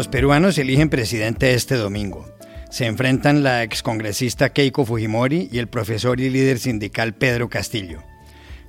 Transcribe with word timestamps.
Los 0.00 0.08
peruanos 0.08 0.56
eligen 0.56 0.88
presidente 0.88 1.52
este 1.52 1.74
domingo. 1.74 2.26
Se 2.70 2.86
enfrentan 2.86 3.42
la 3.42 3.62
excongresista 3.62 4.48
Keiko 4.48 4.86
Fujimori 4.86 5.50
y 5.52 5.58
el 5.58 5.68
profesor 5.68 6.22
y 6.22 6.30
líder 6.30 6.58
sindical 6.58 7.12
Pedro 7.12 7.50
Castillo. 7.50 8.02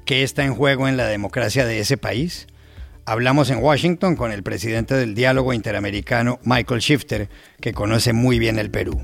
¿Qué 0.05 0.23
está 0.23 0.43
en 0.43 0.53
juego 0.53 0.89
en 0.89 0.97
la 0.97 1.07
democracia 1.07 1.65
de 1.65 1.79
ese 1.79 1.95
país? 1.95 2.47
Hablamos 3.05 3.49
en 3.49 3.63
Washington 3.63 4.17
con 4.17 4.33
el 4.33 4.43
presidente 4.43 4.93
del 4.95 5.15
Diálogo 5.15 5.53
Interamericano, 5.53 6.41
Michael 6.43 6.81
Shifter, 6.81 7.29
que 7.61 7.71
conoce 7.71 8.11
muy 8.11 8.37
bien 8.37 8.59
el 8.59 8.69
Perú. 8.69 9.01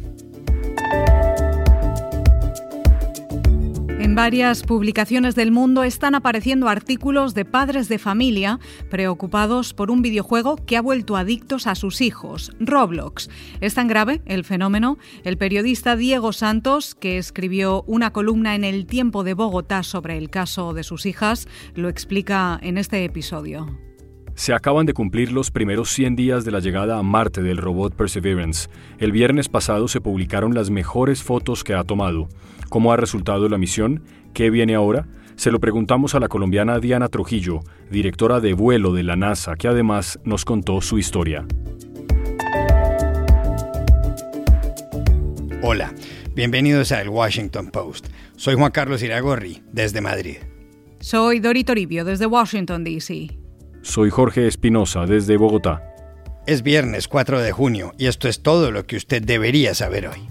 Varias 4.17 4.63
publicaciones 4.63 5.35
del 5.35 5.51
mundo 5.51 5.83
están 5.83 6.15
apareciendo 6.15 6.69
artículos 6.69 7.35
de 7.35 7.45
padres 7.45 7.87
de 7.87 7.99
familia 7.99 8.59
preocupados 8.89 9.75
por 9.75 9.91
un 9.91 10.01
videojuego 10.01 10.55
que 10.55 10.75
ha 10.75 10.81
vuelto 10.81 11.17
adictos 11.17 11.67
a 11.67 11.75
sus 11.75 12.01
hijos, 12.01 12.51
Roblox. 12.59 13.29
Es 13.61 13.75
tan 13.75 13.87
grave 13.87 14.23
el 14.25 14.43
fenómeno. 14.43 14.97
El 15.23 15.37
periodista 15.37 15.95
Diego 15.95 16.33
Santos, 16.33 16.95
que 16.95 17.19
escribió 17.19 17.83
una 17.85 18.11
columna 18.11 18.55
en 18.55 18.63
El 18.63 18.87
Tiempo 18.87 19.23
de 19.23 19.35
Bogotá 19.35 19.83
sobre 19.83 20.17
el 20.17 20.31
caso 20.31 20.73
de 20.73 20.81
sus 20.81 21.05
hijas, 21.05 21.47
lo 21.75 21.87
explica 21.87 22.59
en 22.63 22.79
este 22.79 23.05
episodio. 23.05 23.77
Se 24.37 24.53
acaban 24.53 24.85
de 24.85 24.93
cumplir 24.93 25.31
los 25.31 25.49
primeros 25.49 25.89
100 25.89 26.15
días 26.15 26.45
de 26.45 26.51
la 26.51 26.59
llegada 26.59 26.99
a 26.99 27.03
Marte 27.03 27.41
del 27.41 27.57
robot 27.57 27.95
Perseverance. 27.95 28.69
El 28.99 29.11
viernes 29.11 29.49
pasado 29.49 29.87
se 29.87 29.99
publicaron 29.99 30.53
las 30.53 30.69
mejores 30.69 31.23
fotos 31.23 31.63
que 31.63 31.73
ha 31.73 31.83
tomado. 31.83 32.29
¿Cómo 32.69 32.93
ha 32.93 32.97
resultado 32.97 33.49
la 33.49 33.57
misión? 33.57 34.03
¿Qué 34.35 34.51
viene 34.51 34.75
ahora? 34.75 35.07
Se 35.37 35.49
lo 35.49 35.59
preguntamos 35.59 36.13
a 36.13 36.19
la 36.19 36.27
colombiana 36.27 36.77
Diana 36.77 37.07
Trujillo, 37.07 37.61
directora 37.89 38.39
de 38.39 38.53
vuelo 38.53 38.93
de 38.93 39.01
la 39.01 39.15
NASA, 39.15 39.55
que 39.55 39.69
además 39.69 40.19
nos 40.23 40.45
contó 40.45 40.81
su 40.81 40.99
historia. 40.99 41.43
Hola, 45.63 45.95
bienvenidos 46.35 46.91
a 46.91 47.01
El 47.01 47.09
Washington 47.09 47.71
Post. 47.71 48.09
Soy 48.35 48.53
Juan 48.53 48.71
Carlos 48.71 49.01
Iragorri, 49.01 49.63
desde 49.71 49.99
Madrid. 49.99 50.37
Soy 50.99 51.39
Dori 51.39 51.63
Toribio, 51.63 52.05
desde 52.05 52.27
Washington, 52.27 52.83
D.C. 52.83 53.46
Soy 53.81 54.09
Jorge 54.09 54.47
Espinosa, 54.47 55.05
desde 55.05 55.37
Bogotá. 55.37 55.83
Es 56.45 56.63
viernes 56.63 57.07
4 57.07 57.41
de 57.41 57.51
junio 57.51 57.93
y 57.97 58.07
esto 58.07 58.27
es 58.27 58.41
todo 58.41 58.71
lo 58.71 58.85
que 58.85 58.95
usted 58.95 59.21
debería 59.21 59.73
saber 59.73 60.07
hoy. 60.07 60.27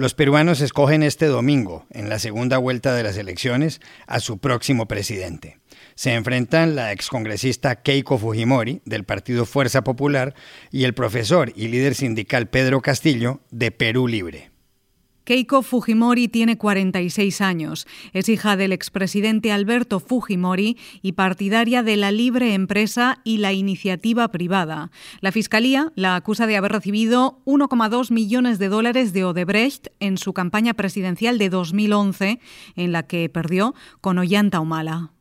Los 0.00 0.14
peruanos 0.14 0.62
escogen 0.62 1.02
este 1.02 1.26
domingo, 1.26 1.84
en 1.90 2.08
la 2.08 2.18
segunda 2.18 2.56
vuelta 2.56 2.94
de 2.94 3.02
las 3.02 3.18
elecciones, 3.18 3.82
a 4.06 4.20
su 4.20 4.38
próximo 4.38 4.88
presidente. 4.88 5.58
Se 5.94 6.14
enfrentan 6.14 6.74
la 6.74 6.92
excongresista 6.92 7.82
Keiko 7.82 8.16
Fujimori, 8.16 8.80
del 8.86 9.04
Partido 9.04 9.44
Fuerza 9.44 9.84
Popular, 9.84 10.34
y 10.70 10.84
el 10.84 10.94
profesor 10.94 11.52
y 11.54 11.68
líder 11.68 11.94
sindical 11.94 12.48
Pedro 12.48 12.80
Castillo, 12.80 13.40
de 13.50 13.72
Perú 13.72 14.08
Libre. 14.08 14.49
Keiko 15.30 15.62
Fujimori 15.62 16.26
tiene 16.26 16.58
46 16.58 17.40
años. 17.40 17.86
Es 18.12 18.28
hija 18.28 18.56
del 18.56 18.72
expresidente 18.72 19.52
Alberto 19.52 20.00
Fujimori 20.00 20.76
y 21.02 21.12
partidaria 21.12 21.84
de 21.84 21.96
la 21.96 22.10
libre 22.10 22.52
empresa 22.54 23.20
y 23.22 23.36
la 23.36 23.52
iniciativa 23.52 24.26
privada. 24.32 24.90
La 25.20 25.30
Fiscalía 25.30 25.92
la 25.94 26.16
acusa 26.16 26.48
de 26.48 26.56
haber 26.56 26.72
recibido 26.72 27.38
1,2 27.44 28.10
millones 28.10 28.58
de 28.58 28.68
dólares 28.68 29.12
de 29.12 29.24
Odebrecht 29.24 29.92
en 30.00 30.18
su 30.18 30.32
campaña 30.32 30.74
presidencial 30.74 31.38
de 31.38 31.48
2011, 31.48 32.40
en 32.74 32.90
la 32.90 33.04
que 33.04 33.28
perdió 33.28 33.76
con 34.00 34.18
Ollanta 34.18 34.58
Humala. 34.58 35.12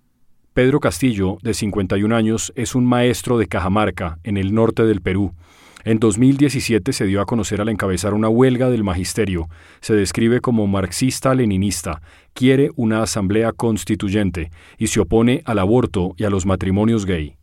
Pedro 0.56 0.80
Castillo, 0.80 1.38
de 1.44 1.54
51 1.54 2.16
años, 2.16 2.52
es 2.56 2.74
un 2.74 2.84
maestro 2.84 3.38
de 3.38 3.46
Cajamarca, 3.46 4.18
en 4.24 4.38
el 4.38 4.56
norte 4.56 4.86
del 4.86 5.02
Perú. 5.02 5.36
En 5.86 6.00
2017 6.00 6.92
se 6.92 7.06
dio 7.06 7.22
a 7.22 7.26
conocer 7.26 7.62
al 7.62 7.70
encabezar 7.70 8.14
una 8.14 8.28
huelga 8.28 8.70
del 8.70 8.84
magisterio. 8.84 9.48
Se 9.80 9.94
describe 9.94 10.42
como 10.42 10.68
marxista-leninista, 10.68 12.02
quiere 12.34 12.72
una 12.76 13.02
asamblea 13.02 13.54
constituyente 13.54 14.52
y 14.78 14.88
se 14.88 15.00
opone 15.00 15.42
al 15.46 15.60
aborto 15.60 16.16
y 16.18 16.26
a 16.26 16.30
los 16.30 16.46
matrimonios 16.46 17.06
gay. 17.06 17.38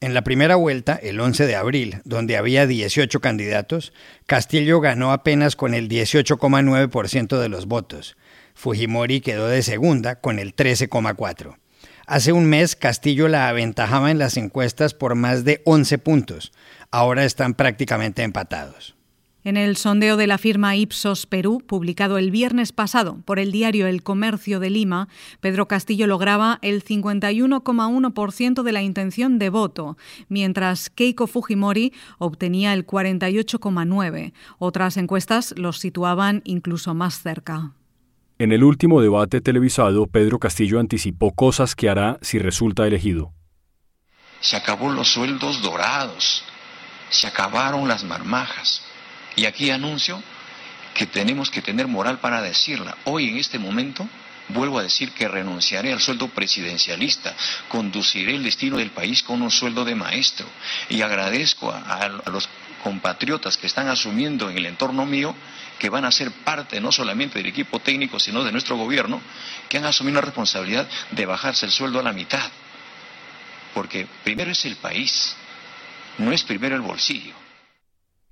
En 0.00 0.14
la 0.14 0.22
primera 0.22 0.56
vuelta, 0.56 0.94
el 0.94 1.18
11 1.18 1.46
de 1.46 1.56
abril, 1.56 2.00
donde 2.04 2.36
había 2.36 2.66
18 2.66 3.20
candidatos, 3.20 3.92
Castillo 4.26 4.80
ganó 4.80 5.12
apenas 5.12 5.56
con 5.56 5.74
el 5.74 5.88
18,9% 5.88 7.38
de 7.38 7.48
los 7.48 7.66
votos. 7.66 8.16
Fujimori 8.54 9.20
quedó 9.20 9.48
de 9.48 9.62
segunda 9.62 10.20
con 10.20 10.38
el 10.38 10.54
13,4%. 10.54 11.56
Hace 12.08 12.32
un 12.32 12.46
mes 12.46 12.74
Castillo 12.74 13.28
la 13.28 13.50
aventajaba 13.50 14.10
en 14.10 14.18
las 14.18 14.38
encuestas 14.38 14.94
por 14.94 15.14
más 15.14 15.44
de 15.44 15.60
11 15.66 15.98
puntos. 15.98 16.52
Ahora 16.90 17.24
están 17.24 17.54
prácticamente 17.54 18.22
empatados. 18.22 18.94
En 19.44 19.56
el 19.56 19.76
sondeo 19.76 20.16
de 20.16 20.26
la 20.26 20.36
firma 20.36 20.74
Ipsos 20.74 21.24
Perú, 21.26 21.62
publicado 21.64 22.18
el 22.18 22.30
viernes 22.30 22.72
pasado 22.72 23.18
por 23.24 23.38
el 23.38 23.52
diario 23.52 23.86
El 23.86 24.02
Comercio 24.02 24.58
de 24.58 24.68
Lima, 24.68 25.08
Pedro 25.40 25.68
Castillo 25.68 26.06
lograba 26.06 26.58
el 26.60 26.84
51,1% 26.84 28.62
de 28.62 28.72
la 28.72 28.82
intención 28.82 29.38
de 29.38 29.48
voto, 29.48 29.96
mientras 30.28 30.90
Keiko 30.90 31.26
Fujimori 31.26 31.92
obtenía 32.18 32.74
el 32.74 32.86
48,9%. 32.86 34.32
Otras 34.58 34.96
encuestas 34.96 35.54
los 35.56 35.78
situaban 35.78 36.42
incluso 36.44 36.94
más 36.94 37.22
cerca. 37.22 37.72
En 38.38 38.52
el 38.52 38.64
último 38.64 39.00
debate 39.00 39.40
televisado, 39.40 40.06
Pedro 40.06 40.38
Castillo 40.38 40.80
anticipó 40.80 41.32
cosas 41.32 41.74
que 41.74 41.88
hará 41.88 42.18
si 42.22 42.38
resulta 42.38 42.86
elegido. 42.86 43.32
Se 44.40 44.56
acabó 44.56 44.90
los 44.92 45.08
sueldos 45.08 45.62
dorados, 45.62 46.44
se 47.10 47.26
acabaron 47.26 47.88
las 47.88 48.04
marmajas. 48.04 48.82
Y 49.36 49.46
aquí 49.46 49.70
anuncio 49.70 50.22
que 50.94 51.06
tenemos 51.06 51.50
que 51.50 51.62
tener 51.62 51.86
moral 51.86 52.18
para 52.18 52.42
decirla. 52.42 52.96
Hoy, 53.04 53.28
en 53.28 53.36
este 53.36 53.58
momento, 53.58 54.08
vuelvo 54.48 54.78
a 54.78 54.82
decir 54.82 55.12
que 55.12 55.28
renunciaré 55.28 55.92
al 55.92 56.00
sueldo 56.00 56.28
presidencialista, 56.28 57.34
conduciré 57.68 58.34
el 58.34 58.42
destino 58.42 58.78
del 58.78 58.90
país 58.90 59.22
con 59.22 59.40
un 59.42 59.50
sueldo 59.50 59.84
de 59.84 59.94
maestro. 59.94 60.46
Y 60.88 61.02
agradezco 61.02 61.70
a, 61.70 61.94
a 61.94 62.08
los 62.30 62.48
compatriotas 62.82 63.56
que 63.56 63.66
están 63.66 63.88
asumiendo 63.88 64.50
en 64.50 64.58
el 64.58 64.66
entorno 64.66 65.04
mío 65.04 65.34
que 65.78 65.88
van 65.88 66.04
a 66.04 66.10
ser 66.10 66.32
parte 66.32 66.80
no 66.80 66.90
solamente 66.90 67.38
del 67.38 67.46
equipo 67.46 67.78
técnico, 67.78 68.18
sino 68.18 68.42
de 68.42 68.52
nuestro 68.52 68.76
gobierno, 68.76 69.20
que 69.68 69.78
han 69.78 69.84
asumido 69.84 70.16
la 70.16 70.26
responsabilidad 70.26 70.88
de 71.12 71.26
bajarse 71.26 71.66
el 71.66 71.72
sueldo 71.72 72.00
a 72.00 72.02
la 72.02 72.12
mitad. 72.12 72.50
Porque 73.74 74.06
primero 74.24 74.50
es 74.50 74.64
el 74.64 74.76
país, 74.76 75.36
no 76.18 76.32
es 76.32 76.44
primero 76.44 76.76
el 76.76 76.82
bolsillo. 76.82 77.34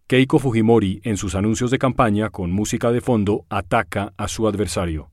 Keiko 0.07 0.39
Fujimori, 0.39 1.01
en 1.03 1.17
sus 1.17 1.35
anuncios 1.35 1.71
de 1.71 1.79
campaña 1.79 2.31
con 2.31 2.53
música 2.53 2.93
de 2.93 3.01
fondo, 3.01 3.45
ataca 3.49 4.13
a 4.17 4.29
su 4.29 4.47
adversario. 4.47 5.11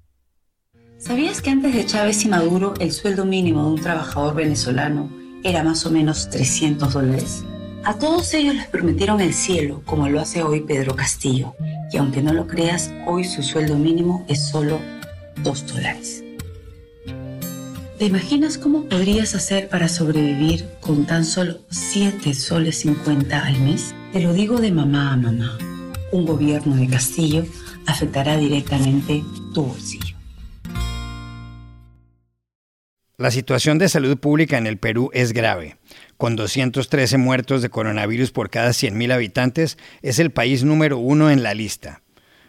¿Sabías 0.97 1.41
que 1.41 1.49
antes 1.49 1.73
de 1.73 1.85
Chávez 1.85 2.23
y 2.25 2.29
Maduro 2.29 2.75
el 2.79 2.91
sueldo 2.91 3.25
mínimo 3.25 3.63
de 3.63 3.71
un 3.71 3.81
trabajador 3.81 4.35
venezolano 4.35 5.09
era 5.43 5.63
más 5.63 5.85
o 5.85 5.91
menos 5.91 6.29
300 6.29 6.93
dólares? 6.93 7.43
A 7.83 7.97
todos 7.97 8.33
ellos 8.33 8.55
les 8.55 8.67
prometieron 8.67 9.19
el 9.19 9.33
cielo, 9.33 9.81
como 9.85 10.07
lo 10.07 10.21
hace 10.21 10.43
hoy 10.43 10.61
Pedro 10.61 10.95
Castillo, 10.95 11.53
y 11.91 11.97
aunque 11.97 12.21
no 12.21 12.31
lo 12.31 12.47
creas, 12.47 12.93
hoy 13.05 13.25
su 13.25 13.43
sueldo 13.43 13.77
mínimo 13.77 14.25
es 14.29 14.47
solo 14.47 14.79
2 15.43 15.67
dólares. 15.73 16.23
¿Te 18.03 18.07
imaginas 18.07 18.57
cómo 18.57 18.89
podrías 18.89 19.33
hacer 19.33 19.69
para 19.69 19.87
sobrevivir 19.87 20.65
con 20.81 21.05
tan 21.05 21.23
solo 21.23 21.59
7 21.69 22.33
soles 22.33 22.79
50 22.79 23.45
al 23.45 23.61
mes? 23.61 23.95
Te 24.11 24.19
lo 24.19 24.33
digo 24.33 24.59
de 24.59 24.73
mamá 24.73 25.13
a 25.13 25.15
mamá. 25.15 25.57
Un 26.11 26.25
gobierno 26.25 26.75
de 26.75 26.89
Castillo 26.89 27.45
afectará 27.85 28.35
directamente 28.35 29.23
tu 29.53 29.67
bolsillo. 29.67 30.17
La 33.15 33.31
situación 33.31 33.77
de 33.77 33.87
salud 33.87 34.17
pública 34.17 34.57
en 34.57 34.67
el 34.67 34.77
Perú 34.77 35.09
es 35.13 35.31
grave. 35.31 35.77
Con 36.17 36.35
213 36.35 37.17
muertos 37.17 37.61
de 37.61 37.69
coronavirus 37.69 38.31
por 38.31 38.49
cada 38.49 38.71
100.000 38.71 39.13
habitantes, 39.13 39.77
es 40.01 40.19
el 40.19 40.31
país 40.31 40.65
número 40.65 40.97
uno 40.97 41.31
en 41.31 41.41
la 41.41 41.53
lista. 41.53 42.03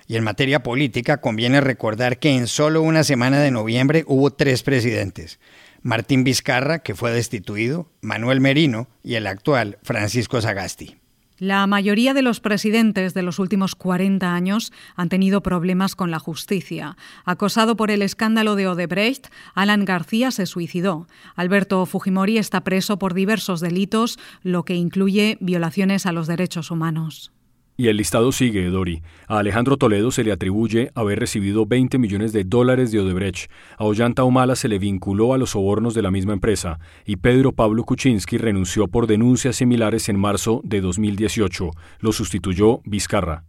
Y 0.06 0.16
en 0.16 0.24
materia 0.24 0.62
política 0.62 1.20
conviene 1.20 1.60
recordar 1.60 2.18
que 2.18 2.30
en 2.30 2.46
solo 2.46 2.82
una 2.82 3.04
semana 3.04 3.40
de 3.40 3.50
noviembre 3.50 4.04
hubo 4.06 4.30
tres 4.30 4.62
presidentes. 4.62 5.40
Martín 5.82 6.24
Vizcarra, 6.24 6.80
que 6.80 6.94
fue 6.94 7.12
destituido, 7.12 7.88
Manuel 8.00 8.40
Merino 8.40 8.88
y 9.02 9.14
el 9.14 9.26
actual 9.26 9.78
Francisco 9.82 10.40
Sagasti. 10.40 10.96
La 11.38 11.66
mayoría 11.66 12.14
de 12.14 12.22
los 12.22 12.38
presidentes 12.38 13.12
de 13.12 13.22
los 13.22 13.40
últimos 13.40 13.74
40 13.74 14.34
años 14.34 14.72
han 14.94 15.08
tenido 15.08 15.42
problemas 15.42 15.96
con 15.96 16.12
la 16.12 16.20
justicia. 16.20 16.96
Acosado 17.24 17.76
por 17.76 17.90
el 17.90 18.02
escándalo 18.02 18.54
de 18.54 18.68
Odebrecht, 18.68 19.26
Alan 19.54 19.84
García 19.84 20.30
se 20.30 20.46
suicidó. 20.46 21.08
Alberto 21.34 21.84
Fujimori 21.86 22.38
está 22.38 22.62
preso 22.62 23.00
por 23.00 23.14
diversos 23.14 23.60
delitos, 23.60 24.18
lo 24.42 24.64
que 24.64 24.76
incluye 24.76 25.36
violaciones 25.40 26.06
a 26.06 26.12
los 26.12 26.28
derechos 26.28 26.70
humanos. 26.70 27.32
Y 27.76 27.88
el 27.88 27.96
listado 27.96 28.30
sigue, 28.30 28.66
Dori. 28.66 29.02
A 29.26 29.38
Alejandro 29.38 29.76
Toledo 29.76 30.12
se 30.12 30.22
le 30.22 30.30
atribuye 30.30 30.92
haber 30.94 31.18
recibido 31.18 31.66
20 31.66 31.98
millones 31.98 32.32
de 32.32 32.44
dólares 32.44 32.92
de 32.92 33.00
Odebrecht. 33.00 33.50
A 33.78 33.84
Ollanta 33.84 34.22
Humala 34.22 34.54
se 34.54 34.68
le 34.68 34.78
vinculó 34.78 35.34
a 35.34 35.38
los 35.38 35.50
sobornos 35.50 35.92
de 35.92 36.02
la 36.02 36.12
misma 36.12 36.34
empresa. 36.34 36.78
Y 37.04 37.16
Pedro 37.16 37.50
Pablo 37.50 37.82
Kuczynski 37.82 38.38
renunció 38.38 38.86
por 38.86 39.08
denuncias 39.08 39.56
similares 39.56 40.08
en 40.08 40.20
marzo 40.20 40.60
de 40.62 40.80
2018. 40.80 41.70
Lo 41.98 42.12
sustituyó 42.12 42.80
Vizcarra. 42.84 43.44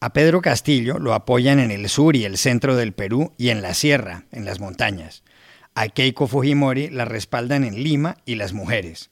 A 0.00 0.12
Pedro 0.12 0.42
Castillo 0.42 0.98
lo 0.98 1.14
apoyan 1.14 1.58
en 1.58 1.70
el 1.70 1.88
sur 1.88 2.16
y 2.16 2.26
el 2.26 2.36
centro 2.36 2.76
del 2.76 2.92
Perú 2.92 3.32
y 3.38 3.48
en 3.48 3.62
la 3.62 3.72
sierra, 3.72 4.26
en 4.30 4.44
las 4.44 4.60
montañas. 4.60 5.24
A 5.74 5.88
Keiko 5.88 6.26
Fujimori 6.26 6.90
la 6.90 7.06
respaldan 7.06 7.64
en 7.64 7.82
Lima 7.82 8.18
y 8.26 8.34
las 8.34 8.52
mujeres. 8.52 9.10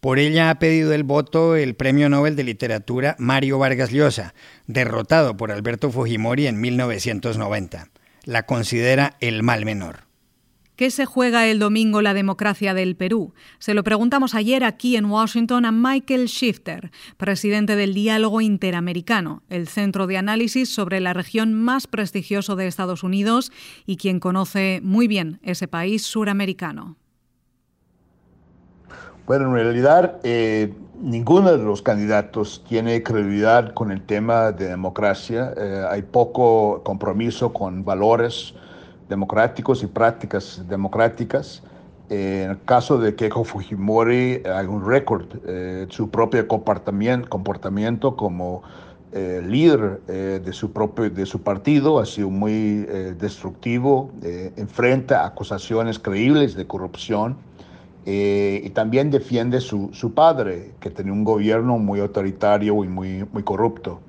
Por 0.00 0.18
ella 0.18 0.48
ha 0.48 0.58
pedido 0.58 0.94
el 0.94 1.04
voto 1.04 1.56
el 1.56 1.74
Premio 1.74 2.08
Nobel 2.08 2.34
de 2.34 2.44
Literatura 2.44 3.16
Mario 3.18 3.58
Vargas 3.58 3.90
Llosa, 3.90 4.32
derrotado 4.66 5.36
por 5.36 5.52
Alberto 5.52 5.90
Fujimori 5.90 6.46
en 6.46 6.58
1990. 6.58 7.88
La 8.24 8.46
considera 8.46 9.16
el 9.20 9.42
mal 9.42 9.66
menor. 9.66 10.10
¿Qué 10.76 10.90
se 10.90 11.04
juega 11.04 11.46
el 11.46 11.58
domingo 11.58 12.00
la 12.00 12.14
democracia 12.14 12.72
del 12.72 12.96
Perú? 12.96 13.34
Se 13.58 13.74
lo 13.74 13.84
preguntamos 13.84 14.34
ayer 14.34 14.64
aquí 14.64 14.96
en 14.96 15.04
Washington 15.04 15.66
a 15.66 15.72
Michael 15.72 16.24
Shifter, 16.24 16.90
presidente 17.18 17.76
del 17.76 17.92
Diálogo 17.92 18.40
Interamericano, 18.40 19.42
el 19.50 19.68
centro 19.68 20.06
de 20.06 20.16
análisis 20.16 20.70
sobre 20.70 21.00
la 21.00 21.12
región 21.12 21.52
más 21.52 21.86
prestigioso 21.86 22.56
de 22.56 22.66
Estados 22.66 23.02
Unidos 23.02 23.52
y 23.84 23.98
quien 23.98 24.18
conoce 24.20 24.80
muy 24.82 25.06
bien 25.06 25.38
ese 25.42 25.68
país 25.68 26.00
suramericano. 26.00 26.96
Bueno, 29.26 29.46
en 29.46 29.52
realidad 29.52 30.16
eh, 30.24 30.72
ninguno 31.00 31.52
de 31.52 31.62
los 31.62 31.82
candidatos 31.82 32.64
tiene 32.68 33.02
credibilidad 33.02 33.72
con 33.74 33.92
el 33.92 34.02
tema 34.02 34.50
de 34.52 34.68
democracia. 34.68 35.54
Eh, 35.56 35.84
hay 35.88 36.02
poco 36.02 36.82
compromiso 36.82 37.52
con 37.52 37.84
valores 37.84 38.54
democráticos 39.08 39.82
y 39.82 39.86
prácticas 39.86 40.64
democráticas. 40.68 41.62
Eh, 42.08 42.42
en 42.44 42.50
el 42.52 42.64
caso 42.64 42.98
de 42.98 43.14
Keiko 43.14 43.44
Fujimori 43.44 44.42
hay 44.44 44.66
un 44.66 44.84
récord, 44.84 45.26
su 45.90 46.10
propio 46.10 46.48
comportamiento, 46.48 47.28
comportamiento 47.28 48.16
como 48.16 48.62
líder 49.12 50.00
de, 50.06 50.52
su 50.52 50.72
propio, 50.72 51.10
de 51.10 51.26
su 51.26 51.42
partido 51.42 51.98
ha 51.98 52.06
sido 52.06 52.30
muy 52.30 52.86
destructivo, 53.18 54.10
enfrenta 54.56 55.24
acusaciones 55.24 55.98
creíbles 55.98 56.54
de 56.54 56.66
corrupción 56.66 57.36
eh, 58.06 58.62
y 58.64 58.70
también 58.70 59.10
defiende 59.10 59.60
su, 59.60 59.90
su, 59.92 60.14
padre, 60.14 60.72
que 60.80 60.90
tenía 60.90 61.12
un 61.12 61.24
gobierno 61.24 61.78
muy 61.78 62.00
autoritario 62.00 62.82
y 62.84 62.88
muy, 62.88 63.26
muy 63.32 63.42
corrupto. 63.42 64.00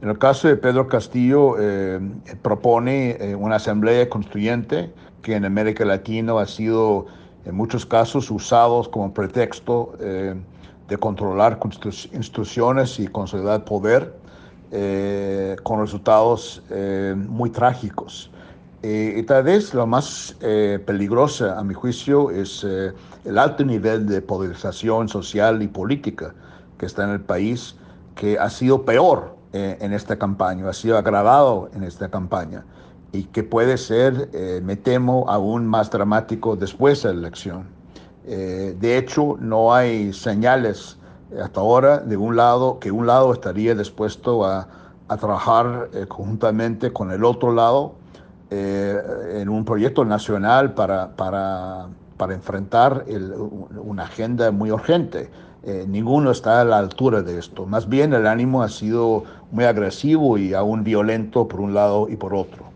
En 0.00 0.08
el 0.08 0.18
caso 0.18 0.48
de 0.48 0.56
Pedro 0.56 0.86
Castillo, 0.88 1.56
eh, 1.58 2.00
propone 2.42 3.16
eh, 3.20 3.34
una 3.34 3.56
asamblea 3.56 4.08
constituyente 4.08 4.92
que 5.22 5.34
en 5.34 5.44
América 5.44 5.84
Latina 5.84 6.40
ha 6.40 6.46
sido 6.46 7.06
en 7.44 7.54
muchos 7.54 7.84
casos 7.86 8.30
usado 8.30 8.88
como 8.90 9.12
pretexto 9.12 9.94
de 9.98 10.96
controlar 10.98 11.58
instituciones 12.12 12.98
y 13.00 13.06
consolidar 13.06 13.64
poder, 13.64 14.14
con 15.62 15.80
resultados 15.80 16.62
muy 17.16 17.50
trágicos. 17.50 18.31
Y 18.82 19.22
tal 19.22 19.44
vez 19.44 19.72
lo 19.74 19.86
más 19.86 20.36
peligroso, 20.40 21.50
a 21.52 21.62
mi 21.62 21.72
juicio, 21.72 22.30
es 22.30 22.64
el 22.64 23.38
alto 23.38 23.64
nivel 23.64 24.06
de 24.06 24.20
polarización 24.20 25.08
social 25.08 25.62
y 25.62 25.68
política 25.68 26.34
que 26.78 26.86
está 26.86 27.04
en 27.04 27.10
el 27.10 27.20
país, 27.20 27.76
que 28.16 28.38
ha 28.38 28.50
sido 28.50 28.84
peor 28.84 29.36
eh, 29.52 29.76
en 29.80 29.92
esta 29.92 30.18
campaña, 30.18 30.68
ha 30.68 30.72
sido 30.72 30.96
agravado 30.96 31.70
en 31.74 31.84
esta 31.84 32.10
campaña 32.10 32.64
y 33.12 33.24
que 33.24 33.42
puede 33.42 33.76
ser, 33.76 34.30
eh, 34.32 34.60
me 34.64 34.76
temo, 34.76 35.26
aún 35.28 35.66
más 35.66 35.90
dramático 35.90 36.56
después 36.56 37.02
de 37.02 37.12
la 37.12 37.20
elección. 37.20 37.66
Eh, 38.26 38.74
de 38.80 38.96
hecho, 38.98 39.36
no 39.38 39.74
hay 39.74 40.12
señales 40.12 40.98
hasta 41.40 41.60
ahora 41.60 41.98
de 41.98 42.16
un 42.16 42.34
lado 42.34 42.78
que 42.78 42.90
un 42.90 43.06
lado 43.06 43.32
estaría 43.32 43.74
dispuesto 43.74 44.44
a, 44.44 44.66
a 45.08 45.16
trabajar 45.16 45.90
conjuntamente 46.08 46.92
con 46.92 47.10
el 47.10 47.24
otro 47.24 47.52
lado 47.52 47.94
en 48.52 49.48
un 49.48 49.64
proyecto 49.64 50.04
nacional 50.04 50.74
para, 50.74 51.16
para 51.16 51.88
para 52.22 52.34
enfrentar 52.34 53.04
una 53.82 54.04
agenda 54.04 54.52
muy 54.52 54.70
urgente. 54.70 55.28
Eh, 55.64 55.86
ninguno 55.88 56.30
está 56.30 56.60
a 56.60 56.64
la 56.64 56.78
altura 56.78 57.20
de 57.20 57.36
esto. 57.36 57.66
Más 57.66 57.88
bien 57.88 58.12
el 58.12 58.28
ánimo 58.28 58.62
ha 58.62 58.68
sido 58.68 59.24
muy 59.50 59.64
agresivo 59.64 60.38
y 60.38 60.54
aún 60.54 60.84
violento 60.84 61.48
por 61.48 61.60
un 61.60 61.74
lado 61.74 62.08
y 62.08 62.14
por 62.14 62.32
otro. 62.32 62.66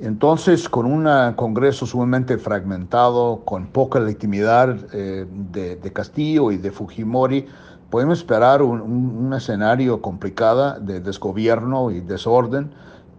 Entonces, 0.00 0.68
con 0.68 0.86
un 0.86 1.08
Congreso 1.34 1.86
sumamente 1.86 2.36
fragmentado, 2.36 3.42
con 3.44 3.68
poca 3.68 4.00
legitimidad 4.00 4.76
eh, 4.92 5.24
de, 5.52 5.92
Castillo 5.92 6.50
y 6.50 6.56
de 6.56 6.72
Fujimori, 6.72 7.46
podemos 7.90 8.18
esperar 8.18 8.60
un, 8.60 8.80
un 8.80 9.32
escenario 9.34 10.02
complicado 10.02 10.80
de 10.80 10.98
desgobierno 10.98 11.92
y 11.92 12.00
desorden 12.00 12.72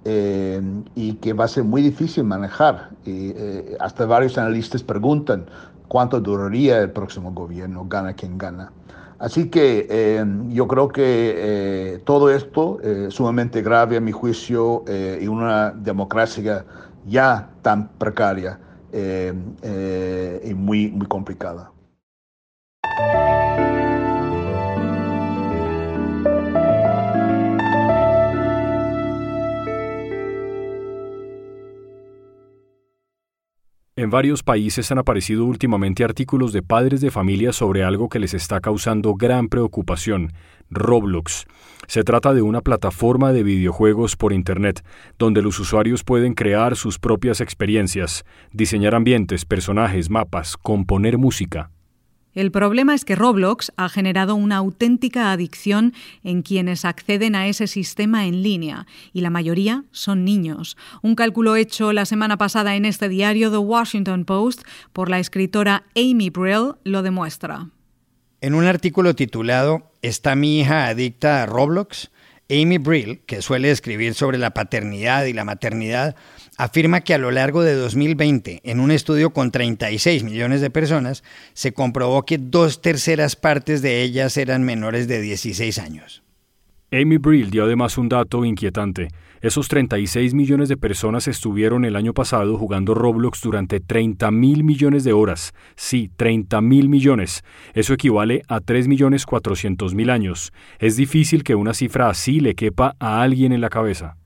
eh, 0.07 0.62
y 0.94 1.13
que 1.13 1.34
va 1.34 1.46
a 1.46 1.48
ser 1.48 1.63
muy 1.63 1.81
difícil 1.81 2.24
manejar. 2.24 2.92
Y, 3.06 3.31
eh, 3.36 3.75
hasta 3.80 4.06
varios 4.06 4.38
analistas 4.38 4.84
preguntan 4.84 5.48
cuánto 5.88 6.19
duraría 6.19 6.80
el 6.80 6.92
próximo 6.92 7.31
gobierno, 7.31 7.86
gana 7.90 8.13
quien 8.13 8.38
gana. 8.38 8.72
Así 9.18 9.50
que 9.50 9.88
eh, 9.90 10.24
yo 10.50 10.68
creo 10.68 10.90
que 10.90 12.02
todo 12.06 12.30
esto 12.30 12.80
es 12.81 13.13
sumamente 13.13 13.63
grave 13.63 13.98
a 13.98 14.02
mi 14.02 14.12
juicio 14.12 14.84
y 15.19 15.28
una 15.28 15.72
democracia 15.72 16.66
ya 17.06 17.50
tan 17.62 17.88
precaria 17.98 18.60
y 18.94 20.54
muy, 20.54 20.92
muy 20.92 21.08
complicada. 21.08 21.72
En 33.97 34.09
varios 34.09 34.44
países 34.44 34.92
han 34.92 34.97
aparecido 34.97 35.45
últimamente 35.45 36.03
artículos 36.03 36.51
de 36.51 36.62
padres 36.62 37.00
de 37.00 37.12
familia 37.12 37.53
sobre 37.53 37.81
algo 37.81 38.09
que 38.09 38.19
les 38.19 38.33
está 38.33 38.59
causando 38.59 39.15
gran 39.15 39.47
preocupación, 39.47 40.33
Roblox. 40.69 41.45
Se 41.88 42.03
trata 42.03 42.33
de 42.33 42.42
una 42.42 42.59
plataforma 42.59 43.31
de 43.31 43.44
videojuegos 43.44 44.18
por 44.18 44.34
Internet, 44.34 44.84
donde 45.17 45.41
los 45.41 45.62
usuarios 45.62 46.03
pueden 46.03 46.34
crear 46.34 46.75
sus 46.75 47.00
propias 47.00 47.39
experiencias, 47.39 48.25
diseñar 48.51 48.96
ambientes, 48.96 49.46
personajes, 49.46 50.10
mapas, 50.10 50.58
componer 50.58 51.17
música. 51.17 51.72
El 52.36 52.51
problema 52.51 52.94
es 52.94 53.06
que 53.06 53.15
Roblox 53.15 53.72
ha 53.77 53.88
generado 53.88 54.36
una 54.36 54.58
auténtica 54.58 55.32
adicción 55.32 55.94
en 56.24 56.42
quienes 56.42 56.84
acceden 56.84 57.34
a 57.34 57.48
ese 57.48 57.65
sistema 57.65 58.27
en 58.27 58.44
línea, 58.44 58.86
y 59.13 59.22
la 59.22 59.30
mayoría 59.30 59.86
son 59.92 60.25
niños. 60.25 60.75
Un 61.01 61.15
cálculo 61.15 61.56
hecho 61.56 61.94
la 61.94 62.06
semana 62.06 62.38
pasada 62.38 62.75
en 62.75 62.84
este 62.84 63.08
diario 63.08 63.50
The 63.50 63.58
Washington 63.58 64.25
Post 64.25 64.63
por 64.92 65.10
la 65.10 65.20
escritora 65.20 65.84
Amy 65.96 66.30
Brill 66.30 66.74
lo 66.84 67.01
demuestra. 67.01 67.70
En 68.42 68.54
un 68.54 68.65
artículo 68.65 69.15
titulado 69.15 69.89
¿Está 70.01 70.36
mi 70.36 70.60
hija 70.60 70.88
adicta 70.88 71.42
a 71.42 71.46
Roblox? 71.46 72.12
Amy 72.50 72.78
Brill, 72.78 73.22
que 73.25 73.42
suele 73.42 73.72
escribir 73.72 74.14
sobre 74.14 74.38
la 74.38 74.52
paternidad 74.52 75.25
y 75.25 75.34
la 75.34 75.46
maternidad, 75.46 76.16
afirma 76.58 77.02
que 77.02 77.16
a 77.16 77.18
lo 77.18 77.32
largo 77.32 77.64
de 77.64 77.74
2020, 77.74 78.62
en 78.64 78.80
un 78.80 78.92
estudio 78.92 79.32
con 79.32 79.52
36 79.52 80.24
millones 80.24 80.62
de 80.62 80.70
personas, 80.70 81.24
se 81.54 81.74
comprobó 81.74 82.24
que 82.24 82.38
dos 82.38 82.82
terceras 82.82 83.36
partes 83.36 83.82
de 83.82 84.04
ellas 84.04 84.38
eran 84.38 84.64
menores 84.64 85.08
de 85.08 85.22
16 85.22 85.80
años. 85.80 86.22
Amy 86.92 87.18
Brill 87.18 87.50
dio 87.50 87.64
además 87.64 87.98
un 87.98 88.10
dato 88.10 88.46
inquietante. 88.46 89.10
Esos 89.46 89.68
36 89.68 90.34
millones 90.34 90.70
de 90.70 90.75
personas 90.75 91.28
estuvieron 91.28 91.86
el 91.86 91.96
año 91.96 92.16
pasado 92.16 92.58
jugando 92.58 92.96
Roblox 92.96 93.42
durante 93.42 93.80
30 93.80 94.32
mil 94.32 94.64
millones 94.64 95.04
de 95.04 95.14
horas. 95.14 95.54
Sí, 95.75 96.10
30 96.18 96.62
mil 96.62 96.90
millones. 96.90 97.44
Eso 97.75 97.94
equivale 97.94 98.42
a 98.48 98.60
3 98.60 98.88
millones 98.88 99.28
400 99.28 99.94
mil 99.94 100.10
años. 100.10 100.52
Es 100.80 100.96
difícil 100.96 101.44
que 101.44 101.54
una 101.54 101.75
cifra 101.75 102.10
así 102.10 102.40
le 102.40 102.56
quepa 102.56 102.96
a 102.98 103.22
alguien 103.22 103.52
en 103.52 103.62
la 103.62 103.70
cabeza. 103.70 104.18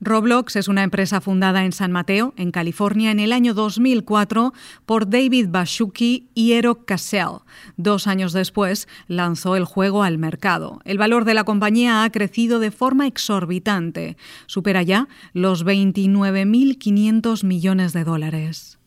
Roblox 0.00 0.56
es 0.56 0.68
una 0.68 0.84
empresa 0.84 1.20
fundada 1.20 1.64
en 1.64 1.72
San 1.72 1.90
Mateo, 1.90 2.32
en 2.36 2.52
California, 2.52 3.10
en 3.10 3.18
el 3.18 3.32
año 3.32 3.52
2004 3.52 4.52
por 4.86 5.10
David 5.10 5.48
Bashuki 5.48 6.28
y 6.34 6.52
Eric 6.52 6.84
Cassell. 6.84 7.40
Dos 7.76 8.06
años 8.06 8.32
después 8.32 8.86
lanzó 9.08 9.56
el 9.56 9.64
juego 9.64 10.04
al 10.04 10.18
mercado. 10.18 10.80
El 10.84 10.98
valor 10.98 11.24
de 11.24 11.34
la 11.34 11.44
compañía 11.44 12.04
ha 12.04 12.10
crecido 12.10 12.60
de 12.60 12.70
forma 12.70 13.06
exorbitante. 13.06 14.16
Supera 14.46 14.82
ya 14.82 15.08
los 15.32 15.64
29.500 15.64 17.44
millones 17.44 17.92
de 17.92 18.04
dólares. 18.04 18.78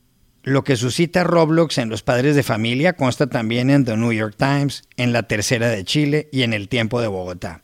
Lo 0.44 0.64
que 0.64 0.76
suscita 0.76 1.24
Roblox 1.24 1.78
en 1.78 1.90
los 1.90 2.02
padres 2.02 2.36
de 2.36 2.42
familia 2.42 2.94
consta 2.94 3.28
también 3.28 3.70
en 3.70 3.86
The 3.86 3.96
New 3.96 4.12
York 4.12 4.36
Times, 4.38 4.84
en 4.98 5.14
La 5.14 5.24
Tercera 5.24 5.70
de 5.70 5.84
Chile 5.84 6.30
y 6.32 6.42
en 6.42 6.54
El 6.54 6.68
Tiempo 6.68 7.00
de 7.00 7.08
Bogotá. 7.08 7.62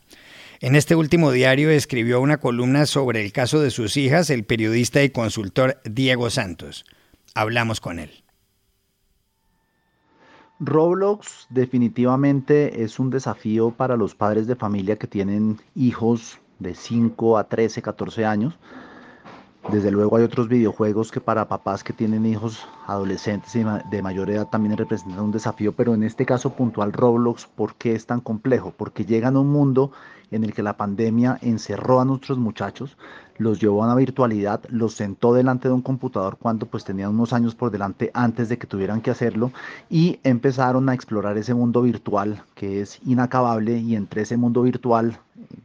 En 0.60 0.74
este 0.74 0.96
último 0.96 1.30
diario 1.30 1.70
escribió 1.70 2.20
una 2.20 2.38
columna 2.38 2.84
sobre 2.86 3.24
el 3.24 3.32
caso 3.32 3.60
de 3.60 3.70
sus 3.70 3.96
hijas 3.96 4.28
el 4.28 4.44
periodista 4.44 5.00
y 5.04 5.10
consultor 5.10 5.80
Diego 5.84 6.30
Santos. 6.30 6.84
Hablamos 7.36 7.80
con 7.80 8.00
él. 8.00 8.24
Roblox 10.58 11.46
definitivamente 11.50 12.82
es 12.82 12.98
un 12.98 13.10
desafío 13.10 13.70
para 13.70 13.96
los 13.96 14.16
padres 14.16 14.48
de 14.48 14.56
familia 14.56 14.96
que 14.96 15.06
tienen 15.06 15.60
hijos 15.76 16.40
de 16.58 16.74
5 16.74 17.38
a 17.38 17.44
13, 17.44 17.80
14 17.80 18.24
años. 18.24 18.58
Desde 19.70 19.90
luego 19.90 20.16
hay 20.16 20.24
otros 20.24 20.48
videojuegos 20.48 21.12
que 21.12 21.20
para 21.20 21.46
papás 21.46 21.84
que 21.84 21.92
tienen 21.92 22.24
hijos 22.24 22.66
adolescentes 22.86 23.52
de 23.52 24.02
mayor 24.02 24.30
edad 24.30 24.48
también 24.48 24.78
representan 24.78 25.20
un 25.20 25.30
desafío, 25.30 25.72
pero 25.72 25.92
en 25.92 26.04
este 26.04 26.24
caso 26.24 26.54
puntual 26.54 26.94
Roblox, 26.94 27.46
¿por 27.46 27.74
qué 27.74 27.94
es 27.94 28.06
tan 28.06 28.20
complejo? 28.20 28.72
Porque 28.74 29.04
llegan 29.04 29.36
a 29.36 29.40
un 29.40 29.52
mundo 29.52 29.92
en 30.30 30.44
el 30.44 30.54
que 30.54 30.62
la 30.62 30.78
pandemia 30.78 31.38
encerró 31.42 32.00
a 32.00 32.06
nuestros 32.06 32.38
muchachos, 32.38 32.96
los 33.36 33.60
llevó 33.60 33.82
a 33.82 33.86
una 33.86 33.94
virtualidad, 33.94 34.62
los 34.70 34.94
sentó 34.94 35.34
delante 35.34 35.68
de 35.68 35.74
un 35.74 35.82
computador 35.82 36.38
cuando 36.38 36.64
pues 36.64 36.84
tenían 36.84 37.10
unos 37.10 37.34
años 37.34 37.54
por 37.54 37.70
delante 37.70 38.10
antes 38.14 38.48
de 38.48 38.56
que 38.56 38.66
tuvieran 38.66 39.02
que 39.02 39.10
hacerlo 39.10 39.52
y 39.90 40.18
empezaron 40.24 40.88
a 40.88 40.94
explorar 40.94 41.36
ese 41.36 41.52
mundo 41.52 41.82
virtual 41.82 42.42
que 42.54 42.80
es 42.80 43.00
inacabable 43.04 43.76
y 43.76 43.96
entre 43.96 44.22
ese 44.22 44.38
mundo 44.38 44.62
virtual 44.62 45.20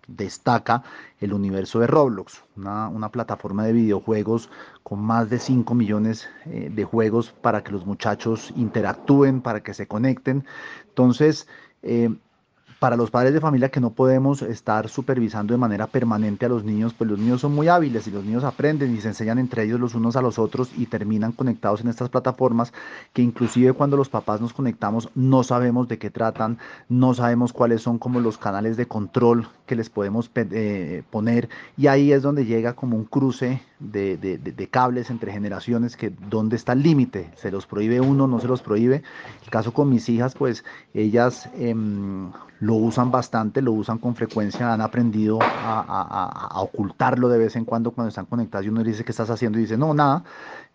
destaca 0.08 0.84
el 1.20 1.34
universo 1.34 1.80
de 1.80 1.88
Roblox, 1.88 2.44
una, 2.56 3.10
plataforma 3.10 3.66
de 3.66 3.74
videojuegos 3.74 4.50
con 4.84 5.00
más 5.00 5.30
de 5.30 5.40
5 5.40 5.74
millones 5.74 6.28
eh, 6.46 6.70
de 6.74 6.84
juegos 6.84 7.32
para 7.32 7.64
que 7.64 7.72
los 7.72 7.86
muchachos 7.86 8.54
interactúen, 8.56 9.42
para 9.42 9.62
que 9.62 9.74
se 9.74 9.88
conecten. 9.88 10.46
Entonces, 10.90 11.48
eh, 11.82 12.16
para 12.84 12.98
los 12.98 13.12
padres 13.12 13.34
de 13.34 13.40
familia 13.40 13.70
que 13.70 13.80
no 13.80 13.92
podemos 13.92 14.42
estar 14.42 14.90
supervisando 14.90 15.54
de 15.54 15.58
manera 15.58 15.88
permanente 15.88 16.48
a 16.48 16.50
los 16.50 16.66
niños, 16.66 16.94
pues 16.94 17.10
los 17.10 17.18
niños 17.18 17.40
son 17.40 17.56
muy 17.56 17.70
hábiles 17.70 18.08
y 18.08 18.12
los 18.12 18.26
niños 18.26 18.44
aprenden 18.44 18.94
y 18.94 19.00
se 19.00 19.08
enseñan 19.08 19.40
entre 19.40 19.64
ellos 19.64 19.80
los 19.80 19.96
unos 19.96 20.18
a 20.18 20.22
los 20.22 20.38
otros 20.38 20.70
y 20.76 20.88
terminan 20.88 21.32
conectados 21.32 21.80
en 21.80 21.88
estas 21.88 22.10
plataformas 22.10 22.74
que 23.14 23.22
inclusive 23.22 23.72
cuando 23.72 23.96
los 23.96 24.10
papás 24.10 24.42
nos 24.42 24.52
conectamos 24.52 25.10
no 25.16 25.44
sabemos 25.44 25.88
de 25.88 25.98
qué 25.98 26.10
tratan, 26.10 26.58
no 26.90 27.14
sabemos 27.14 27.54
cuáles 27.54 27.82
son 27.82 28.00
como 28.00 28.20
los 28.20 28.38
canales 28.38 28.76
de 28.76 28.86
control 28.86 29.48
que 29.66 29.78
les 29.78 29.90
podemos 29.90 30.30
eh, 30.36 31.04
poner 31.10 31.48
y 31.78 31.88
ahí 31.88 32.12
es 32.12 32.22
donde 32.22 32.44
llega 32.44 32.74
como 32.74 32.98
un 32.98 33.06
cruce 33.06 33.62
de, 33.92 34.18
de, 34.18 34.68
cables 34.70 35.10
entre 35.10 35.32
generaciones 35.32 35.98
que 35.98 36.10
dónde 36.10 36.56
está 36.56 36.74
el 36.74 36.84
límite, 36.84 37.30
se 37.36 37.52
los 37.52 37.66
prohíbe 37.66 38.00
uno, 38.00 38.28
no 38.28 38.40
se 38.40 38.48
los 38.48 38.62
prohíbe. 38.62 39.04
El 39.44 39.50
caso 39.50 39.74
con 39.74 39.90
mis 39.90 40.08
hijas, 40.10 40.36
pues 40.36 40.64
ellas 40.94 41.50
em, 41.56 42.32
lo 42.60 42.76
usan 42.76 43.12
bastante, 43.12 43.62
lo 43.62 43.74
usan 43.74 43.98
con 43.98 44.16
frecuencia, 44.16 44.74
han 44.74 44.82
aprendido 44.82 45.40
a, 45.42 46.62
ocultarlo 46.62 47.28
de 47.28 47.38
vez 47.38 47.56
en 47.56 47.66
cuando 47.66 47.92
cuando 47.92 48.10
están 48.10 48.26
conectadas 48.26 48.66
y 48.66 48.70
uno 48.70 48.84
dice, 48.84 49.04
¿qué 49.04 49.12
estás 49.12 49.30
haciendo? 49.30 49.60
Y 49.60 49.64
dice, 49.64 49.78
no, 49.78 49.94
nada, 49.94 50.24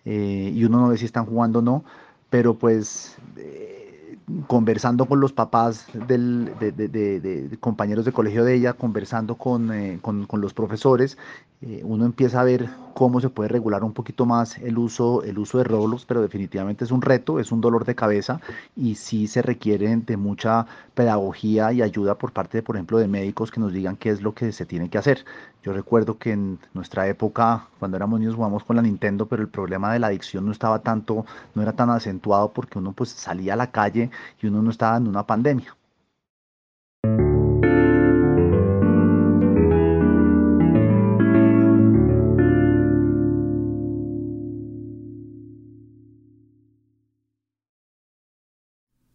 eh, 0.05 0.53
y 0.55 0.65
uno 0.65 0.81
no 0.81 0.88
ve 0.88 0.99
si 0.99 1.07
están 1.07 1.27
jugando 1.27 1.61
o 1.61 1.62
no, 1.62 1.85
pero 2.31 2.55
pues... 2.55 3.17
Eh, 3.37 4.18
conversando 4.47 5.06
con 5.06 5.20
los 5.20 5.32
papás 5.32 5.87
del, 6.06 6.52
de, 6.58 7.56
compañeros 7.61 8.04
de 8.04 8.12
colegio 8.12 8.44
de 8.44 8.54
ella, 8.54 8.73
conversando 8.75 9.37
con, 9.37 9.73
eh, 9.73 9.99
con, 10.02 10.26
los 10.40 10.52
profesores, 10.52 11.16
eh, 11.61 11.80
uno 11.85 12.04
empieza 12.04 12.40
a 12.40 12.44
ver 12.44 12.68
cómo 12.94 13.20
se 13.20 13.30
puede 13.30 13.49
regular 13.49 13.82
un 13.85 13.92
poquito 13.92 14.26
más 14.26 14.58
el 14.58 14.78
uso, 14.78 15.23
el 15.23 15.38
uso 15.38 15.58
de 15.58 15.64
Roblox, 15.64 16.04
pero 16.04 16.20
definitivamente 16.20 16.85
es 16.85 16.90
un 16.90 17.02
reto, 17.02 17.40
es 17.40 17.50
un 17.52 17.61
dolor 17.61 17.85
de 17.85 17.94
cabeza 17.94 18.40
y 18.76 18.97
sí 18.97 19.26
se 19.26 19.42
requiere 19.42 19.97
de 19.97 20.16
mucha 20.16 20.66
pedagogía 20.94 21.73
y 21.73 21.82
ayuda 21.82 22.16
por 22.16 22.32
parte, 22.32 22.58
de, 22.58 22.62
por 22.62 22.76
ejemplo, 22.76 22.99
de 22.99 23.08
médicos 23.08 23.50
que 23.50 23.61
nos 23.61 23.73
digan 23.73 23.97
qué 23.97 24.11
es 24.11 24.20
lo 24.20 24.35
que 24.35 24.52
se 24.52 24.66
tiene 24.66 24.90
que 24.90 24.99
hacer. 24.99 25.25
Yo 25.62 25.73
recuerdo 25.73 26.18
que 26.18 26.32
en 26.32 26.58
nuestra 26.75 27.08
época, 27.08 27.66
cuando 27.78 27.97
éramos 27.97 28.20
niños, 28.20 28.37
jugamos 28.37 28.64
con 28.64 28.76
la 28.76 28.82
Nintendo, 28.82 29.26
pero 29.26 29.42
el 29.42 29.49
problema 29.49 29.92
de 29.92 29.99
la 29.99 30.06
adicción 30.08 30.47
no 30.47 30.52
estaba 30.52 30.80
tanto, 30.80 31.26
no 31.54 31.62
era 31.62 31.73
tan 31.73 31.90
acentuado 31.90 32.52
porque 32.52 32.78
uno 32.78 32.92
pues 32.92 33.11
salía 33.11 33.54
a 33.54 33.56
la 33.56 33.70
calle 33.70 34.11
y 34.41 34.47
uno 34.47 34.63
no 34.63 34.71
estaba 34.71 34.97
en 34.97 35.09
una 35.09 35.27
pandemia. 35.27 35.77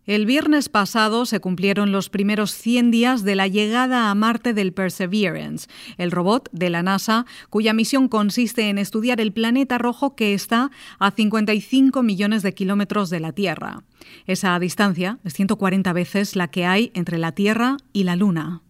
El 0.06 0.26
viernes 0.26 0.68
pasado 0.68 1.26
se 1.26 1.40
cumplieron 1.40 1.94
los 1.94 2.10
primeros 2.10 2.52
100 2.52 2.92
días 2.92 3.24
de 3.24 3.36
la 3.36 3.48
llegada 3.48 4.12
a 4.12 4.16
Marte 4.16 4.54
del 4.54 4.74
Perseverance, 4.74 5.70
el 5.98 6.12
robot 6.12 6.50
de 6.52 6.70
la 6.70 6.84
NASA 6.84 7.26
cuya 7.50 7.74
misión 7.74 8.10
consiste 8.10 8.68
en 8.68 8.78
estudiar 8.78 9.22
el 9.22 9.32
planeta 9.32 9.78
rojo 9.78 10.14
que 10.14 10.34
está 10.34 10.72
a 11.00 11.12
55 11.12 12.04
millones 12.04 12.44
de 12.44 12.54
kilómetros 12.54 13.10
de 13.10 13.22
la 13.22 13.32
Tierra. 13.32 13.84
Esa 14.28 14.60
distancia 14.60 15.20
es 15.24 15.34
140 15.36 15.94
veces 15.94 16.36
la 16.36 16.50
que 16.50 16.66
hay 16.66 16.92
entre 16.96 17.18
la 17.18 17.32
Tierra 17.32 17.78
y 17.94 18.04
la 18.04 18.18
Luna. 18.18 18.62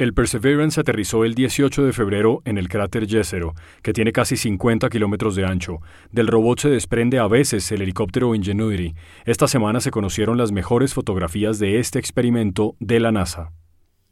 El 0.00 0.14
Perseverance 0.14 0.80
aterrizó 0.80 1.26
el 1.26 1.34
18 1.34 1.84
de 1.84 1.92
febrero 1.92 2.40
en 2.46 2.56
el 2.56 2.70
cráter 2.70 3.06
Jezero, 3.06 3.54
que 3.82 3.92
tiene 3.92 4.12
casi 4.12 4.38
50 4.38 4.88
kilómetros 4.88 5.36
de 5.36 5.44
ancho. 5.44 5.82
Del 6.10 6.26
robot 6.26 6.60
se 6.60 6.70
desprende 6.70 7.18
a 7.18 7.26
veces 7.28 7.70
el 7.70 7.82
helicóptero 7.82 8.34
Ingenuity. 8.34 8.94
Esta 9.26 9.46
semana 9.46 9.78
se 9.82 9.90
conocieron 9.90 10.38
las 10.38 10.52
mejores 10.52 10.94
fotografías 10.94 11.58
de 11.58 11.80
este 11.80 11.98
experimento 11.98 12.76
de 12.80 12.98
la 12.98 13.12
NASA. 13.12 13.52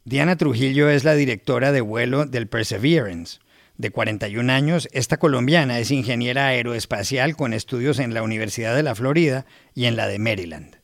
Diana 0.05 0.35
Trujillo 0.35 0.89
es 0.89 1.05
la 1.05 1.15
directora 1.15 1.71
de 1.71 1.81
vuelo 1.81 2.27
del 2.27 2.47
Perseverance. 2.47 3.39
De 3.75 3.89
41 3.89 4.53
años, 4.53 4.87
esta 4.91 5.17
colombiana 5.17 5.79
es 5.79 5.89
ingeniera 5.89 6.45
aeroespacial 6.45 7.35
con 7.35 7.51
estudios 7.51 7.97
en 7.97 8.13
la 8.13 8.21
Universidad 8.21 8.75
de 8.75 8.83
la 8.83 8.93
Florida 8.93 9.47
y 9.73 9.85
en 9.85 9.95
la 9.95 10.07
de 10.07 10.19
Maryland. 10.19 10.75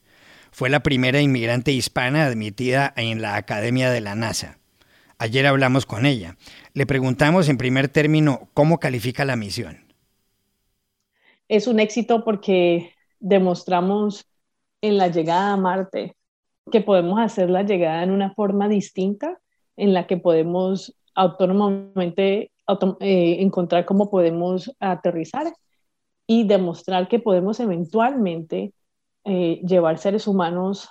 Fue 0.52 0.72
la 0.72 0.80
primera 0.80 1.22
inmigrante 1.22 1.72
hispana 1.74 2.26
admitida 2.26 2.92
en 2.98 3.22
la 3.22 3.36
Academia 3.36 3.92
de 3.92 4.02
la 4.02 4.16
NASA. 4.16 4.58
Ayer 5.18 5.46
hablamos 5.46 5.86
con 5.86 6.06
ella. 6.06 6.38
Le 6.74 6.86
preguntamos 6.86 7.48
en 7.48 7.58
primer 7.58 7.88
término 7.88 8.50
cómo 8.54 8.80
califica 8.80 9.24
la 9.26 9.36
misión. 9.36 9.86
Es 11.48 11.68
un 11.68 11.80
éxito 11.80 12.24
porque 12.26 12.94
demostramos 13.20 14.26
en 14.82 14.98
la 14.98 15.08
llegada 15.08 15.54
a 15.54 15.58
Marte 15.58 16.16
que 16.72 16.82
podemos 16.82 17.20
hacer 17.20 17.50
la 17.50 17.64
llegada 17.64 18.04
en 18.04 18.12
una 18.12 18.34
forma 18.34 18.68
distinta 18.68 19.40
en 19.78 19.94
la 19.94 20.08
que 20.08 20.18
podemos 20.18 20.96
autónomamente 21.14 22.52
eh, 23.00 23.38
encontrar 23.40 23.86
cómo 23.86 24.10
podemos 24.10 24.76
aterrizar 24.80 25.54
y 26.28 26.48
demostrar 26.48 27.08
que 27.08 27.20
podemos 27.20 27.60
eventualmente 27.60 28.74
eh, 29.24 29.62
llevar 29.66 29.98
seres 29.98 30.28
humanos 30.28 30.90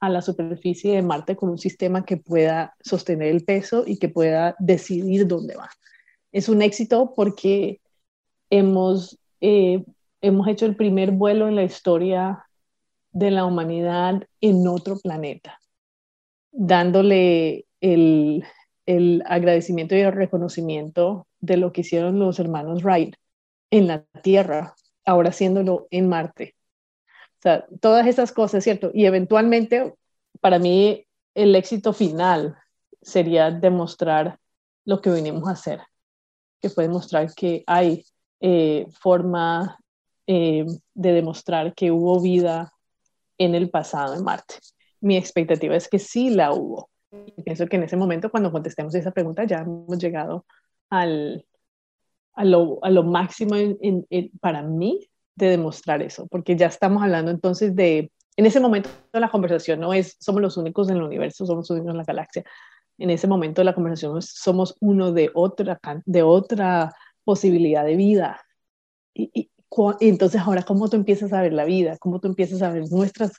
a 0.00 0.08
la 0.08 0.22
superficie 0.22 0.94
de 0.94 1.02
Marte 1.02 1.36
con 1.36 1.50
un 1.50 1.58
sistema 1.58 2.04
que 2.04 2.16
pueda 2.16 2.74
sostener 2.80 3.28
el 3.28 3.44
peso 3.44 3.84
y 3.86 3.98
que 3.98 4.08
pueda 4.08 4.56
decidir 4.58 5.26
dónde 5.26 5.56
va. 5.56 5.70
Es 6.32 6.48
un 6.48 6.62
éxito 6.62 7.12
porque 7.14 7.80
hemos, 8.48 9.18
eh, 9.40 9.84
hemos 10.22 10.48
hecho 10.48 10.66
el 10.66 10.76
primer 10.76 11.12
vuelo 11.12 11.48
en 11.48 11.56
la 11.56 11.64
historia 11.64 12.46
de 13.12 13.30
la 13.30 13.44
humanidad 13.44 14.26
en 14.40 14.66
otro 14.66 14.98
planeta, 14.98 15.58
dándole 16.52 17.66
el, 17.80 18.44
el 18.86 19.22
agradecimiento 19.26 19.94
y 19.94 20.00
el 20.00 20.12
reconocimiento 20.12 21.26
de 21.40 21.56
lo 21.56 21.72
que 21.72 21.82
hicieron 21.82 22.18
los 22.18 22.38
hermanos 22.38 22.82
Wright 22.82 23.16
en 23.70 23.86
la 23.86 24.04
Tierra, 24.22 24.74
ahora 25.04 25.30
haciéndolo 25.30 25.88
en 25.90 26.08
Marte. 26.08 26.54
O 27.40 27.42
sea, 27.42 27.66
todas 27.80 28.06
esas 28.06 28.32
cosas, 28.32 28.62
¿cierto? 28.62 28.90
Y 28.92 29.06
eventualmente, 29.06 29.94
para 30.42 30.58
mí, 30.58 31.06
el 31.34 31.56
éxito 31.56 31.94
final 31.94 32.54
sería 33.00 33.50
demostrar 33.50 34.38
lo 34.84 35.00
que 35.00 35.08
venimos 35.08 35.48
a 35.48 35.52
hacer, 35.52 35.80
que 36.60 36.68
fue 36.68 36.84
demostrar 36.84 37.32
que 37.34 37.64
hay 37.66 38.04
eh, 38.40 38.86
forma 39.00 39.78
eh, 40.26 40.66
de 40.92 41.12
demostrar 41.12 41.74
que 41.74 41.90
hubo 41.90 42.20
vida 42.20 42.74
en 43.38 43.54
el 43.54 43.70
pasado 43.70 44.14
en 44.14 44.22
Marte. 44.22 44.56
Mi 45.00 45.16
expectativa 45.16 45.74
es 45.74 45.88
que 45.88 45.98
sí 45.98 46.28
la 46.28 46.52
hubo. 46.52 46.90
Y 47.10 47.42
pienso 47.42 47.66
que 47.66 47.76
en 47.76 47.84
ese 47.84 47.96
momento, 47.96 48.30
cuando 48.30 48.52
contestemos 48.52 48.94
esa 48.94 49.12
pregunta, 49.12 49.44
ya 49.44 49.60
hemos 49.60 49.98
llegado 49.98 50.44
al, 50.90 51.46
a, 52.34 52.44
lo, 52.44 52.84
a 52.84 52.90
lo 52.90 53.02
máximo 53.02 53.56
para 54.42 54.62
mí 54.62 55.09
de 55.36 55.48
demostrar 55.48 56.02
eso, 56.02 56.26
porque 56.28 56.56
ya 56.56 56.66
estamos 56.66 57.02
hablando 57.02 57.30
entonces 57.30 57.74
de, 57.74 58.12
en 58.36 58.46
ese 58.46 58.60
momento 58.60 58.90
la 59.12 59.30
conversación 59.30 59.80
no 59.80 59.92
es 59.94 60.16
somos 60.20 60.42
los 60.42 60.56
únicos 60.56 60.88
en 60.90 60.96
el 60.96 61.02
universo, 61.02 61.46
somos 61.46 61.68
los 61.68 61.70
únicos 61.70 61.90
en 61.92 61.98
la 61.98 62.04
galaxia. 62.04 62.44
En 62.98 63.10
ese 63.10 63.26
momento 63.26 63.64
la 63.64 63.74
conversación 63.74 64.20
somos 64.20 64.76
uno 64.80 65.12
de 65.12 65.30
otra, 65.34 65.80
de 66.04 66.22
otra 66.22 66.94
posibilidad 67.24 67.84
de 67.84 67.96
vida. 67.96 68.40
Y, 69.14 69.50
entonces 70.00 70.40
ahora, 70.40 70.64
¿cómo 70.64 70.88
tú 70.88 70.96
empiezas 70.96 71.32
a 71.32 71.42
ver 71.42 71.52
la 71.52 71.64
vida? 71.64 71.96
¿Cómo 71.98 72.20
tú 72.20 72.28
empiezas 72.28 72.60
a 72.60 72.70
ver 72.70 72.84
nuestras 72.90 73.32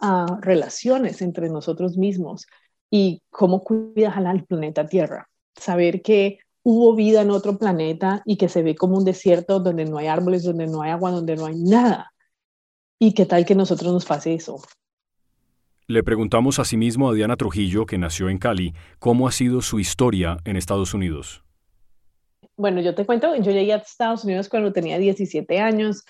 uh, 0.00 0.40
relaciones 0.40 1.22
entre 1.22 1.48
nosotros 1.48 1.96
mismos? 1.96 2.46
¿Y 2.90 3.22
cómo 3.30 3.62
cuidas 3.62 4.16
al 4.16 4.44
planeta 4.44 4.86
Tierra? 4.86 5.28
saber 5.56 6.02
que 6.02 6.38
hubo 6.68 6.96
vida 6.96 7.22
en 7.22 7.30
otro 7.30 7.58
planeta 7.58 8.22
y 8.24 8.36
que 8.36 8.48
se 8.48 8.64
ve 8.64 8.74
como 8.74 8.96
un 8.96 9.04
desierto 9.04 9.60
donde 9.60 9.84
no 9.84 9.98
hay 9.98 10.08
árboles, 10.08 10.42
donde 10.42 10.66
no 10.66 10.82
hay 10.82 10.90
agua, 10.90 11.12
donde 11.12 11.36
no 11.36 11.46
hay 11.46 11.54
nada. 11.54 12.12
¿Y 12.98 13.14
qué 13.14 13.24
tal 13.24 13.46
que 13.46 13.54
nosotros 13.54 13.92
nos 13.92 14.04
pase 14.04 14.34
eso? 14.34 14.60
Le 15.86 16.02
preguntamos 16.02 16.58
asimismo 16.58 17.08
a 17.08 17.14
Diana 17.14 17.36
Trujillo, 17.36 17.86
que 17.86 17.98
nació 17.98 18.28
en 18.30 18.38
Cali, 18.38 18.74
cómo 18.98 19.28
ha 19.28 19.30
sido 19.30 19.62
su 19.62 19.78
historia 19.78 20.38
en 20.44 20.56
Estados 20.56 20.92
Unidos. 20.92 21.44
Bueno, 22.56 22.80
yo 22.80 22.96
te 22.96 23.06
cuento, 23.06 23.36
yo 23.36 23.52
llegué 23.52 23.72
a 23.72 23.76
Estados 23.76 24.24
Unidos 24.24 24.48
cuando 24.48 24.72
tenía 24.72 24.98
17 24.98 25.60
años, 25.60 26.04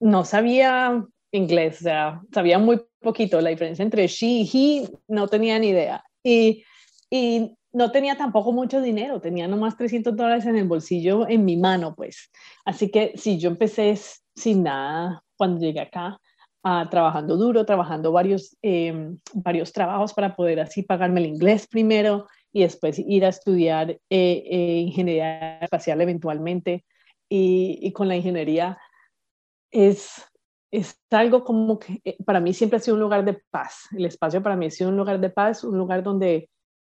no 0.00 0.24
sabía 0.24 1.04
inglés, 1.32 1.80
o 1.80 1.84
sea, 1.84 2.22
sabía 2.32 2.58
muy 2.58 2.80
poquito 2.98 3.42
la 3.42 3.50
diferencia 3.50 3.82
entre 3.82 4.06
she 4.06 4.26
y 4.26 4.88
he, 4.88 4.98
no 5.06 5.28
tenía 5.28 5.58
ni 5.58 5.68
idea. 5.68 6.02
Y, 6.24 6.64
y 7.10 7.58
no 7.72 7.90
tenía 7.90 8.16
tampoco 8.16 8.52
mucho 8.52 8.80
dinero, 8.80 9.20
tenía 9.20 9.48
nomás 9.48 9.76
300 9.76 10.16
dólares 10.16 10.46
en 10.46 10.56
el 10.56 10.68
bolsillo 10.68 11.28
en 11.28 11.44
mi 11.44 11.56
mano, 11.56 11.94
pues. 11.94 12.30
Así 12.64 12.90
que 12.90 13.12
si 13.16 13.38
yo 13.38 13.50
empecé 13.50 13.98
sin 14.34 14.62
nada 14.62 15.22
cuando 15.36 15.60
llegué 15.60 15.80
acá, 15.80 16.18
uh, 16.64 16.88
trabajando 16.88 17.36
duro, 17.36 17.64
trabajando 17.64 18.12
varios, 18.12 18.56
eh, 18.62 19.10
varios 19.32 19.72
trabajos 19.72 20.12
para 20.12 20.36
poder 20.36 20.60
así 20.60 20.82
pagarme 20.82 21.20
el 21.20 21.26
inglés 21.26 21.66
primero 21.66 22.26
y 22.52 22.62
después 22.62 22.98
ir 22.98 23.24
a 23.24 23.28
estudiar 23.28 23.90
eh, 23.90 24.00
eh, 24.10 24.78
ingeniería 24.86 25.58
espacial 25.58 26.00
eventualmente. 26.00 26.84
Y, 27.28 27.78
y, 27.80 27.92
con 27.92 28.08
la 28.08 28.16
ingeniería 28.16 28.78
es, 29.70 30.22
es 30.70 31.00
algo 31.10 31.44
como 31.44 31.78
que 31.78 32.00
eh, 32.04 32.16
para 32.24 32.40
mí 32.40 32.52
siempre 32.52 32.76
ha 32.76 32.80
sido 32.80 32.94
un 32.94 33.00
lugar 33.00 33.24
de 33.24 33.40
paz. 33.50 33.88
El 33.96 34.04
espacio 34.04 34.42
para 34.42 34.54
mí 34.54 34.66
ha 34.66 34.70
sido 34.70 34.90
un 34.90 34.98
lugar 34.98 35.18
de 35.18 35.30
paz, 35.30 35.64
un 35.64 35.78
lugar 35.78 36.02
donde 36.02 36.50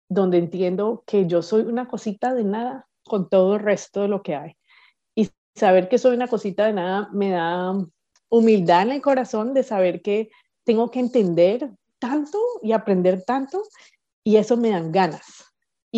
donde 0.08 0.38
entiendo 0.38 1.02
que 1.06 1.26
yo 1.26 1.42
soy 1.42 1.62
una 1.62 1.88
cosita 1.88 2.34
de 2.34 2.44
nada 2.44 2.86
con 3.04 3.28
todo 3.28 3.54
el 3.54 3.60
resto 3.60 4.02
de 4.02 4.08
lo 4.08 4.22
que 4.22 4.36
hay. 4.36 4.56
Y 5.14 5.30
saber 5.54 5.88
que 5.88 5.98
soy 5.98 6.14
una 6.16 6.28
cosita 6.28 6.66
de 6.66 6.72
nada 6.72 7.08
me 7.12 7.30
da 7.30 7.74
humildad 8.28 8.82
en 8.82 8.92
el 8.92 9.02
corazón 9.02 9.54
de 9.54 9.62
saber 9.62 10.02
que 10.02 10.30
tengo 10.64 10.90
que 10.90 11.00
entender 11.00 11.70
tanto 11.98 12.38
y 12.62 12.72
aprender 12.72 13.22
tanto 13.24 13.62
y 14.24 14.36
eso 14.36 14.56
me 14.56 14.70
dan 14.70 14.92
ganas. 14.92 15.44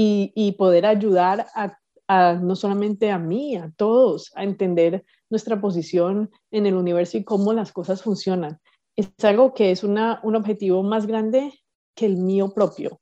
Y, 0.01 0.55
poder 0.57 0.87
ayudar 0.87 1.49
a, 1.57 2.35
no 2.35 2.55
solamente 2.55 3.11
a 3.11 3.19
mí, 3.19 3.57
a 3.57 3.73
todos, 3.77 4.31
a 4.37 4.45
entender 4.45 5.05
nuestra 5.29 5.61
posición 5.61 6.31
en 6.53 6.67
el 6.67 6.75
universo 6.75 7.19
y 7.19 7.25
cómo 7.25 7.53
las 7.53 7.73
cosas 7.73 8.03
funcionan. 8.03 8.61
Es 8.95 9.13
algo 9.25 9.55
que 9.55 9.73
es 9.73 9.83
una, 9.83 10.21
un 10.23 10.37
objetivo 10.37 10.85
más 10.85 11.09
grande 11.09 11.53
que 11.97 12.07
el 12.07 12.17
mío 12.17 12.55
propio 12.55 13.01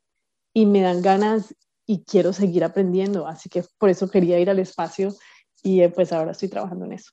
y 0.56 0.64
me 0.64 0.80
dan 0.80 1.02
ganas 1.02 1.54
y 1.84 2.02
quiero 2.04 2.32
seguir 2.32 2.64
aprendiendo. 2.64 3.26
Así 3.26 3.50
que 3.50 3.62
por 3.76 3.90
eso 3.90 4.08
quería 4.08 4.40
ir 4.40 4.48
al 4.48 4.58
espacio 4.58 5.14
y 5.62 5.82
eh, 5.82 5.90
pues 5.90 6.14
ahora 6.14 6.32
estoy 6.32 6.48
trabajando 6.48 6.86
en 6.86 6.92
eso. 6.94 7.10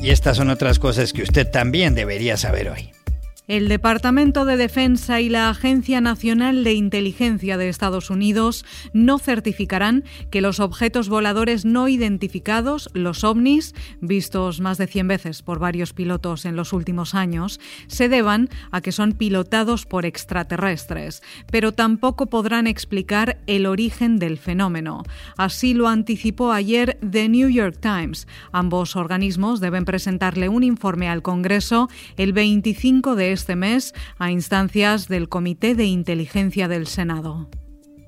Y 0.00 0.10
estas 0.10 0.36
son 0.36 0.48
otras 0.48 0.78
cosas 0.78 1.12
que 1.12 1.22
usted 1.22 1.50
también 1.50 1.96
debería 1.96 2.36
saber 2.36 2.68
hoy. 2.68 2.92
El 3.46 3.68
Departamento 3.68 4.46
de 4.46 4.56
Defensa 4.56 5.20
y 5.20 5.28
la 5.28 5.50
Agencia 5.50 6.00
Nacional 6.00 6.64
de 6.64 6.72
Inteligencia 6.72 7.58
de 7.58 7.68
Estados 7.68 8.08
Unidos 8.08 8.64
no 8.94 9.18
certificarán 9.18 10.02
que 10.30 10.40
los 10.40 10.60
objetos 10.60 11.10
voladores 11.10 11.66
no 11.66 11.88
identificados, 11.88 12.88
los 12.94 13.22
ovnis, 13.22 13.74
vistos 14.00 14.60
más 14.60 14.78
de 14.78 14.86
100 14.86 15.08
veces 15.08 15.42
por 15.42 15.58
varios 15.58 15.92
pilotos 15.92 16.46
en 16.46 16.56
los 16.56 16.72
últimos 16.72 17.14
años, 17.14 17.60
se 17.86 18.08
deban 18.08 18.48
a 18.70 18.80
que 18.80 18.92
son 18.92 19.12
pilotados 19.12 19.84
por 19.84 20.06
extraterrestres, 20.06 21.22
pero 21.52 21.72
tampoco 21.72 22.30
podrán 22.30 22.66
explicar 22.66 23.42
el 23.46 23.66
origen 23.66 24.18
del 24.18 24.38
fenómeno. 24.38 25.02
Así 25.36 25.74
lo 25.74 25.88
anticipó 25.88 26.50
ayer 26.50 26.96
The 27.06 27.28
New 27.28 27.50
York 27.50 27.76
Times. 27.78 28.26
Ambos 28.52 28.96
organismos 28.96 29.60
deben 29.60 29.84
presentarle 29.84 30.48
un 30.48 30.62
informe 30.62 31.10
al 31.10 31.20
Congreso 31.20 31.90
el 32.16 32.32
25 32.32 33.16
de 33.16 33.33
este 33.34 33.56
mes 33.56 33.92
a 34.18 34.30
instancias 34.30 35.08
del 35.08 35.28
Comité 35.28 35.74
de 35.74 35.84
Inteligencia 35.84 36.66
del 36.68 36.86
Senado. 36.86 37.48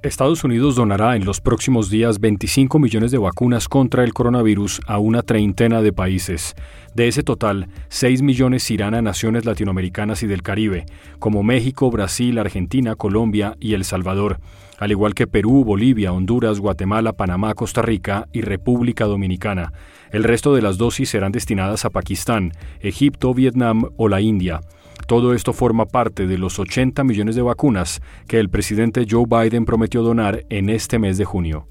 Estados 0.03 0.45
Unidos 0.45 0.77
donará 0.77 1.17
en 1.17 1.25
los 1.25 1.41
próximos 1.41 1.91
días 1.91 2.21
25 2.21 2.79
millones 2.79 3.11
de 3.11 3.19
vacunas 3.19 3.69
contra 3.69 4.05
el 4.05 4.13
coronavirus 4.13 4.81
a 4.87 4.99
una 4.99 5.23
treintena 5.23 5.83
de 5.83 5.93
países. 5.93 6.55
De 6.95 7.09
ese 7.09 7.23
total, 7.23 7.69
6 7.89 8.23
millones 8.23 8.71
irán 8.71 8.95
a 8.95 9.03
naciones 9.03 9.45
latinoamericanas 9.45 10.23
y 10.23 10.27
del 10.27 10.43
Caribe, 10.43 10.87
como 11.19 11.43
México, 11.43 11.91
Brasil, 11.91 12.39
Argentina, 12.39 12.95
Colombia 12.95 13.57
y 13.59 13.75
El 13.75 13.85
Salvador, 13.85 14.39
al 14.79 14.93
igual 14.93 15.15
que 15.15 15.27
Perú, 15.27 15.65
Bolivia, 15.65 16.13
Honduras, 16.13 16.61
Guatemala, 16.61 17.13
Panamá, 17.13 17.55
Costa 17.55 17.83
Rica 17.83 18.29
y 18.33 18.43
República 18.43 19.07
Dominicana. 19.07 19.73
El 20.11 20.25
resto 20.25 20.55
de 20.55 20.63
las 20.63 20.79
dosis 20.79 21.11
serán 21.11 21.33
destinadas 21.33 21.85
a 21.85 21.91
Pakistán, 21.91 22.53
Egipto, 22.81 23.35
Vietnam 23.35 23.91
o 23.97 24.09
la 24.09 24.21
India. 24.21 24.61
Todo 25.07 25.35
esto 25.35 25.53
forma 25.53 25.87
parte 25.87 26.27
de 26.27 26.39
los 26.39 26.59
80 26.59 27.05
millones 27.05 27.37
de 27.37 27.43
vacunas 27.43 28.01
que 28.27 28.41
el 28.41 28.51
presidente 28.51 29.07
Joe 29.09 29.25
Biden 29.29 29.65
prometió 29.65 30.03
donar 30.03 30.45
en 30.51 30.69
este 30.69 30.99
mes 30.99 31.19
de 31.19 31.25
junio. 31.25 31.69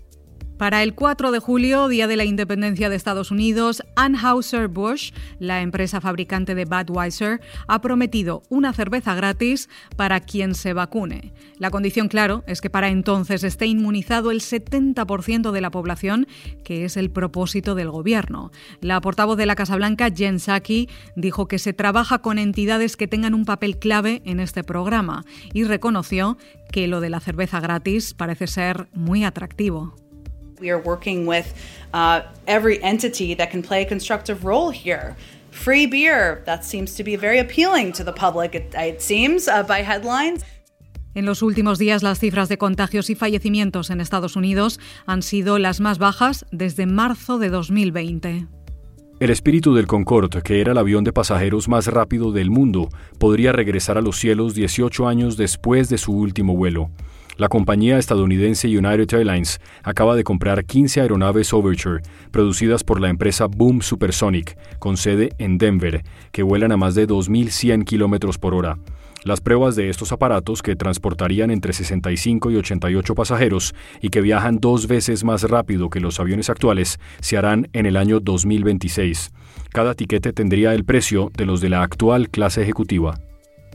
Para 0.57 0.83
el 0.83 0.95
4 0.95 1.31
de 1.31 1.39
julio, 1.39 1.89
Día 1.89 2.07
de 2.07 2.15
la 2.15 2.23
Independencia 2.23 2.89
de 2.89 2.95
Estados 2.95 3.29
Unidos, 3.29 3.83
Anheuser-Busch, 3.97 5.11
la 5.37 5.61
empresa 5.61 5.99
fabricante 5.99 6.55
de 6.55 6.63
Budweiser, 6.63 7.41
ha 7.67 7.81
prometido 7.81 8.41
una 8.47 8.71
cerveza 8.71 9.15
gratis 9.15 9.67
para 9.97 10.21
quien 10.21 10.55
se 10.55 10.71
vacune. 10.71 11.33
La 11.57 11.71
condición, 11.71 12.07
claro, 12.07 12.45
es 12.47 12.61
que 12.61 12.69
para 12.69 12.87
entonces 12.87 13.43
esté 13.43 13.65
inmunizado 13.65 14.31
el 14.31 14.39
70% 14.39 15.51
de 15.51 15.61
la 15.61 15.71
población, 15.71 16.25
que 16.63 16.85
es 16.85 16.95
el 16.95 17.11
propósito 17.11 17.75
del 17.75 17.91
gobierno. 17.91 18.51
La 18.79 19.01
portavoz 19.01 19.35
de 19.35 19.47
la 19.47 19.55
Casa 19.55 19.75
Blanca, 19.75 20.09
Jen 20.09 20.39
Psaki, 20.39 20.87
dijo 21.17 21.49
que 21.49 21.59
se 21.59 21.73
trabaja 21.73 22.19
con 22.19 22.39
entidades 22.39 22.95
que 22.95 23.09
tengan 23.09 23.33
un 23.33 23.43
papel 23.43 23.77
clave 23.77 24.21
en 24.23 24.39
este 24.39 24.63
programa 24.63 25.25
y 25.53 25.65
reconoció 25.65 26.37
que 26.71 26.87
lo 26.87 27.01
de 27.01 27.09
la 27.09 27.19
cerveza 27.19 27.59
gratis 27.59 28.13
parece 28.13 28.47
ser 28.47 28.87
muy 28.93 29.25
atractivo. 29.25 30.04
We 30.59 30.69
are 30.71 30.81
working 30.81 31.25
with 31.25 31.53
uh, 31.93 32.21
every 32.47 32.81
entity 32.81 33.35
that 33.35 33.51
can 33.51 33.61
play 33.61 33.81
a 33.81 33.85
constructive 33.85 34.45
role 34.45 34.71
here. 34.71 35.15
Free 35.51 35.87
beer, 35.87 36.43
that 36.45 36.63
seems 36.63 36.95
to 36.95 37.03
be 37.03 37.15
very 37.15 37.39
appealing 37.39 37.93
to 37.93 38.03
the 38.03 38.11
public, 38.11 38.55
it, 38.55 38.73
it 38.75 39.01
seems, 39.01 39.47
uh, 39.47 39.63
by 39.63 39.81
headlines. 39.81 40.43
En 41.13 41.25
los 41.25 41.41
últimos 41.41 41.79
días, 41.79 42.03
las 42.03 42.19
cifras 42.19 42.49
de 42.49 42.57
contagios 42.57 43.09
y 43.09 43.15
fallecimientos 43.15 43.89
en 43.89 44.01
Estados 44.01 44.35
Unidos 44.35 44.81
han 45.05 45.21
sido 45.21 45.59
las 45.59 45.79
más 45.79 45.97
bajas 45.97 46.45
desde 46.51 46.85
marzo 46.85 47.39
de 47.39 47.49
2020. 47.49 48.47
El 49.21 49.29
espíritu 49.29 49.73
del 49.73 49.87
Concorde, 49.87 50.41
que 50.41 50.59
era 50.59 50.73
el 50.73 50.77
avión 50.77 51.05
de 51.05 51.13
pasajeros 51.13 51.69
más 51.69 51.87
rápido 51.87 52.33
del 52.33 52.51
mundo, 52.51 52.89
podría 53.17 53.53
regresar 53.53 53.97
a 53.97 54.01
los 54.01 54.19
cielos 54.19 54.55
18 54.55 55.07
años 55.07 55.37
después 55.37 55.87
de 55.87 55.97
su 55.97 56.11
último 56.11 56.57
vuelo. 56.57 56.91
La 57.37 57.49
compañía 57.49 57.97
estadounidense 57.97 58.69
United 58.69 59.13
Airlines 59.13 59.59
acaba 59.83 60.15
de 60.15 60.23
comprar 60.23 60.63
15 60.63 61.01
aeronaves 61.01 61.53
Overture, 61.53 62.01
producidas 62.31 62.85
por 62.85 63.01
la 63.01 63.09
empresa 63.09 63.47
Boom 63.47 63.81
Supersonic, 63.81 64.57
con 64.79 64.95
sede 64.95 65.31
en 65.37 65.57
Denver, 65.57 66.01
que 66.31 66.43
vuelan 66.43 66.71
a 66.71 66.77
más 66.77 66.95
de 66.95 67.05
2.100 67.05 67.83
km 67.83 68.39
por 68.39 68.53
hora. 68.53 68.77
Las 69.25 69.41
pruebas 69.41 69.75
de 69.75 69.89
estos 69.89 70.13
aparatos, 70.13 70.61
que 70.61 70.77
transportarían 70.77 71.51
entre 71.51 71.73
65 71.73 72.51
y 72.51 72.55
88 72.55 73.15
pasajeros 73.15 73.75
y 73.99 74.09
que 74.09 74.21
viajan 74.21 74.59
dos 74.59 74.87
veces 74.87 75.25
más 75.25 75.43
rápido 75.43 75.89
que 75.89 75.99
los 75.99 76.21
aviones 76.21 76.49
actuales, 76.49 76.99
se 77.19 77.35
harán 77.35 77.67
en 77.73 77.85
el 77.85 77.97
año 77.97 78.21
2026. 78.21 79.31
Cada 79.73 79.93
tiquete 79.93 80.31
tendría 80.31 80.73
el 80.73 80.85
precio 80.85 81.31
de 81.35 81.45
los 81.45 81.59
de 81.59 81.67
la 81.67 81.83
actual 81.83 82.29
clase 82.29 82.61
ejecutiva. 82.61 83.19